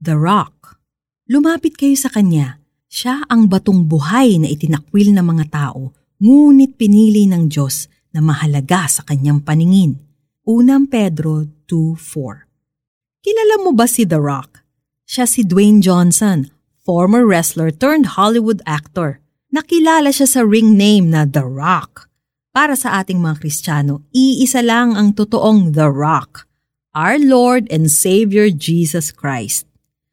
The 0.00 0.16
Rock. 0.16 0.80
Lumapit 1.28 1.76
kayo 1.76 1.92
sa 1.92 2.08
Kanya. 2.08 2.56
Siya 2.88 3.20
ang 3.28 3.52
batong 3.52 3.84
buhay 3.84 4.40
na 4.40 4.48
itinakwil 4.48 5.12
ng 5.12 5.20
mga 5.20 5.52
tao, 5.52 5.92
ngunit 6.16 6.80
pinili 6.80 7.28
ng 7.28 7.52
Diyos 7.52 7.84
na 8.16 8.24
mahalaga 8.24 8.88
sa 8.88 9.04
Kanyang 9.04 9.44
paningin. 9.44 10.00
Unang 10.48 10.88
Pedro 10.88 11.44
2.4 11.68 13.20
Kilala 13.20 13.60
mo 13.60 13.76
ba 13.76 13.84
si 13.84 14.08
The 14.08 14.16
Rock? 14.16 14.64
Siya 15.04 15.28
si 15.28 15.44
Dwayne 15.44 15.84
Johnson, 15.84 16.48
former 16.80 17.28
wrestler 17.28 17.68
turned 17.68 18.16
Hollywood 18.16 18.64
actor. 18.64 19.20
Nakilala 19.52 20.16
siya 20.16 20.24
sa 20.24 20.40
ring 20.40 20.80
name 20.80 21.12
na 21.12 21.28
The 21.28 21.44
Rock. 21.44 22.08
Para 22.56 22.72
sa 22.72 23.04
ating 23.04 23.20
mga 23.20 23.44
Kristiyano, 23.44 24.08
iisa 24.16 24.64
lang 24.64 24.96
ang 24.96 25.12
totoong 25.12 25.76
The 25.76 25.92
Rock, 25.92 26.48
our 26.96 27.20
Lord 27.20 27.68
and 27.68 27.92
Savior 27.92 28.48
Jesus 28.48 29.12
Christ. 29.12 29.69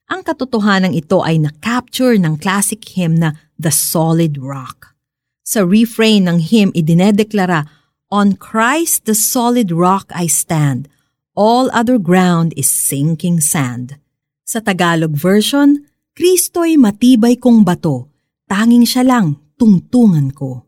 Ang 0.07 0.23
katotohanan 0.23 0.95
ito 0.95 1.19
ay 1.19 1.35
na-capture 1.35 2.15
ng 2.15 2.39
classic 2.39 2.79
hymn 2.95 3.19
na 3.19 3.35
The 3.59 3.75
Solid 3.75 4.39
Rock. 4.39 4.95
Sa 5.43 5.67
refrain 5.67 6.31
ng 6.31 6.39
hymn, 6.39 6.71
idinedeklara, 6.71 7.67
On 8.07 8.39
Christ 8.39 9.03
the 9.03 9.11
solid 9.11 9.67
rock 9.67 10.07
I 10.15 10.31
stand, 10.31 10.87
all 11.35 11.67
other 11.75 11.99
ground 11.99 12.55
is 12.55 12.71
sinking 12.71 13.43
sand. 13.43 13.99
Sa 14.47 14.63
Tagalog 14.63 15.11
version, 15.11 15.83
Kristo'y 16.15 16.79
matibay 16.79 17.35
kong 17.35 17.67
bato, 17.67 18.07
tanging 18.47 18.87
siya 18.87 19.03
lang 19.03 19.35
tungtungan 19.59 20.31
ko. 20.31 20.63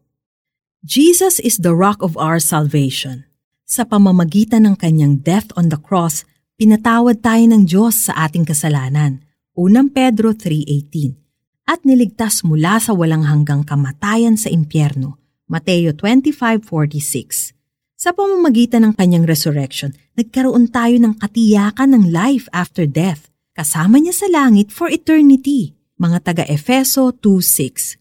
Jesus 0.84 1.40
is 1.40 1.64
the 1.64 1.72
rock 1.72 2.04
of 2.04 2.20
our 2.20 2.44
salvation. 2.44 3.24
Sa 3.64 3.88
pamamagitan 3.88 4.68
ng 4.68 4.76
kanyang 4.76 5.24
death 5.24 5.48
on 5.56 5.72
the 5.72 5.80
cross, 5.80 6.28
pinatawad 6.60 7.24
tayo 7.24 7.48
ng 7.48 7.64
Diyos 7.64 8.12
sa 8.12 8.28
ating 8.28 8.44
kasalanan. 8.44 9.24
Unang 9.60 9.92
Pedro 9.92 10.32
3.18 10.32 11.20
at 11.68 11.84
niligtas 11.84 12.48
mula 12.48 12.80
sa 12.80 12.96
walang 12.96 13.28
hanggang 13.28 13.68
kamatayan 13.68 14.40
sa 14.40 14.48
impyerno. 14.48 15.20
Mateo 15.52 15.92
25.46 15.92 17.52
Sa 18.00 18.16
pamamagitan 18.16 18.88
ng 18.88 18.96
kanyang 18.96 19.28
resurrection, 19.28 19.92
nagkaroon 20.16 20.72
tayo 20.72 20.96
ng 21.04 21.20
katiyakan 21.20 21.92
ng 21.92 22.08
life 22.08 22.48
after 22.56 22.88
death. 22.88 23.28
Kasama 23.52 24.00
niya 24.00 24.16
sa 24.16 24.32
langit 24.32 24.72
for 24.72 24.88
eternity. 24.88 25.76
Mga 26.00 26.24
taga-Efeso 26.24 27.12
2.6 27.20 28.00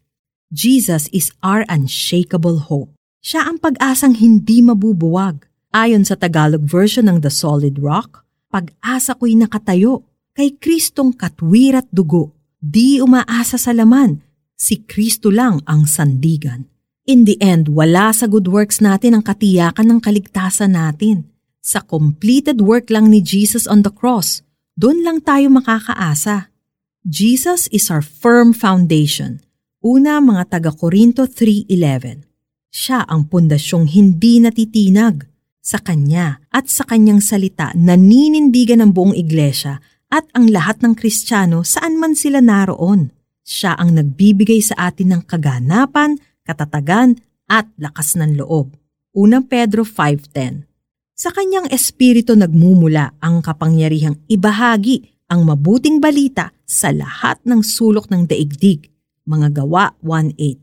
Jesus 0.54 1.10
is 1.10 1.34
our 1.42 1.66
unshakable 1.66 2.70
hope. 2.70 2.94
Siya 3.18 3.50
ang 3.50 3.58
pag-asang 3.58 4.14
hindi 4.14 4.62
mabubuwag. 4.62 5.42
Ayon 5.74 6.06
sa 6.06 6.14
Tagalog 6.14 6.62
version 6.62 7.10
ng 7.10 7.18
The 7.18 7.34
Solid 7.34 7.82
Rock, 7.82 8.22
pag-asa 8.46 9.18
ko'y 9.18 9.34
nakatayo 9.34 10.07
kay 10.38 10.54
Kristong 10.54 11.18
katwir 11.18 11.82
at 11.82 11.90
dugo. 11.90 12.30
Di 12.62 13.02
umaasa 13.02 13.58
sa 13.58 13.74
laman, 13.74 14.22
si 14.54 14.86
Kristo 14.86 15.34
lang 15.34 15.58
ang 15.66 15.90
sandigan. 15.90 16.70
In 17.10 17.26
the 17.26 17.34
end, 17.42 17.66
wala 17.66 18.14
sa 18.14 18.30
good 18.30 18.46
works 18.46 18.78
natin 18.78 19.18
ang 19.18 19.26
katiyakan 19.26 19.90
ng 19.90 19.98
kaligtasan 19.98 20.78
natin. 20.78 21.26
Sa 21.58 21.82
completed 21.82 22.62
work 22.62 22.86
lang 22.86 23.10
ni 23.10 23.18
Jesus 23.18 23.66
on 23.66 23.82
the 23.82 23.90
cross, 23.90 24.46
doon 24.78 25.02
lang 25.02 25.18
tayo 25.26 25.50
makakaasa. 25.50 26.54
Jesus 27.02 27.66
is 27.74 27.90
our 27.90 28.04
firm 28.04 28.54
foundation. 28.54 29.42
Una 29.82 30.22
mga 30.22 30.54
taga 30.54 30.70
Korinto 30.70 31.26
3.11 31.26 32.22
Siya 32.70 33.02
ang 33.10 33.26
pundasyong 33.26 33.90
hindi 33.90 34.38
natitinag. 34.38 35.26
Sa 35.58 35.82
Kanya 35.82 36.46
at 36.54 36.70
sa 36.70 36.86
Kanyang 36.86 37.18
salita 37.20 37.74
naninindigan 37.74 38.80
ng 38.80 38.90
buong 38.94 39.18
iglesia 39.18 39.82
at 40.08 40.24
ang 40.32 40.48
lahat 40.48 40.80
ng 40.80 40.96
Kristiyano 40.96 41.64
saan 41.64 42.00
man 42.00 42.16
sila 42.16 42.40
naroon. 42.40 43.12
Siya 43.44 43.76
ang 43.76 43.96
nagbibigay 43.96 44.60
sa 44.60 44.92
atin 44.92 45.16
ng 45.16 45.22
kaganapan, 45.24 46.20
katatagan, 46.44 47.16
at 47.48 47.64
lakas 47.80 48.16
ng 48.20 48.36
loob. 48.36 48.76
Unang 49.16 49.48
Pedro 49.48 49.88
5.10 49.88 50.68
Sa 51.16 51.32
kanyang 51.32 51.68
espiritu 51.72 52.36
nagmumula 52.36 53.16
ang 53.24 53.40
kapangyarihang 53.40 54.20
ibahagi 54.28 55.16
ang 55.32 55.48
mabuting 55.48 55.96
balita 56.00 56.52
sa 56.68 56.92
lahat 56.92 57.40
ng 57.48 57.64
sulok 57.64 58.12
ng 58.12 58.28
daigdig. 58.28 58.92
Mga 59.24 59.64
gawa 59.64 59.96
1.8 60.04 60.60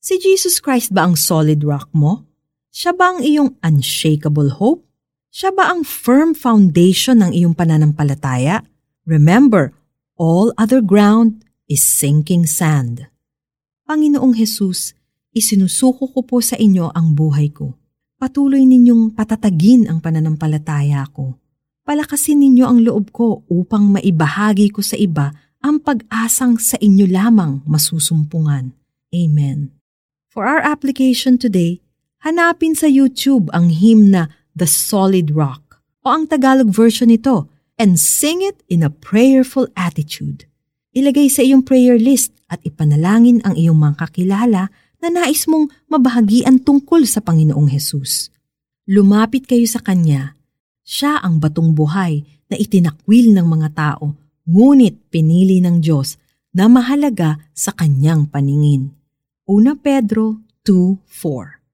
Si 0.00 0.14
Jesus 0.20 0.60
Christ 0.60 0.92
ba 0.92 1.08
ang 1.08 1.16
solid 1.16 1.64
rock 1.64 1.88
mo? 1.96 2.28
Siya 2.68 2.92
ba 2.92 3.16
ang 3.16 3.24
iyong 3.24 3.56
unshakable 3.64 4.52
hope? 4.60 4.84
Siya 5.32 5.52
ba 5.52 5.72
ang 5.72 5.84
firm 5.84 6.36
foundation 6.36 7.24
ng 7.24 7.32
iyong 7.32 7.56
pananampalataya? 7.56 8.60
Remember, 9.06 9.70
all 10.18 10.50
other 10.58 10.82
ground 10.82 11.46
is 11.70 11.78
sinking 11.78 12.42
sand. 12.42 13.06
Panginoong 13.86 14.34
Hesus, 14.34 14.98
isinusuko 15.30 16.10
ko 16.10 16.26
po 16.26 16.42
sa 16.42 16.58
inyo 16.58 16.90
ang 16.90 17.14
buhay 17.14 17.54
ko. 17.54 17.78
Patuloy 18.18 18.66
ninyong 18.66 19.14
patatagin 19.14 19.86
ang 19.86 20.02
pananampalataya 20.02 21.06
ko. 21.14 21.38
Palakasin 21.86 22.42
ninyo 22.42 22.66
ang 22.66 22.82
loob 22.82 23.14
ko 23.14 23.46
upang 23.46 23.94
maibahagi 23.94 24.74
ko 24.74 24.82
sa 24.82 24.98
iba 24.98 25.30
ang 25.62 25.78
pag-asang 25.78 26.58
sa 26.58 26.74
inyo 26.74 27.06
lamang 27.06 27.62
masusumpungan. 27.62 28.74
Amen. 29.14 29.70
For 30.26 30.50
our 30.50 30.58
application 30.66 31.38
today, 31.38 31.78
hanapin 32.26 32.74
sa 32.74 32.90
YouTube 32.90 33.54
ang 33.54 33.70
hymn 33.70 34.10
na 34.10 34.34
The 34.58 34.66
Solid 34.66 35.30
Rock 35.30 35.78
o 36.02 36.10
ang 36.10 36.26
Tagalog 36.26 36.74
version 36.74 37.06
nito 37.06 37.54
and 37.76 38.00
sing 38.00 38.40
it 38.40 38.60
in 38.68 38.80
a 38.80 38.92
prayerful 38.92 39.68
attitude. 39.76 40.48
Ilagay 40.96 41.28
sa 41.28 41.44
iyong 41.44 41.60
prayer 41.60 42.00
list 42.00 42.32
at 42.48 42.64
ipanalangin 42.64 43.44
ang 43.44 43.52
iyong 43.52 43.76
mga 43.76 44.00
kakilala 44.00 44.72
na 45.00 45.08
nais 45.12 45.44
mong 45.44 45.68
mabahagian 45.92 46.56
tungkol 46.64 47.04
sa 47.04 47.20
Panginoong 47.20 47.68
Hesus. 47.68 48.32
Lumapit 48.88 49.44
kayo 49.44 49.68
sa 49.68 49.84
Kanya. 49.84 50.34
Siya 50.80 51.20
ang 51.20 51.36
batong 51.36 51.76
buhay 51.76 52.24
na 52.48 52.56
itinakwil 52.56 53.34
ng 53.36 53.44
mga 53.44 53.68
tao, 53.76 54.16
ngunit 54.48 55.12
pinili 55.12 55.60
ng 55.60 55.82
Diyos 55.82 56.16
na 56.56 56.70
mahalaga 56.70 57.36
sa 57.52 57.76
Kanyang 57.76 58.32
paningin. 58.32 58.94
Una 59.44 59.76
Pedro 59.76 60.40
2.4 60.64 61.65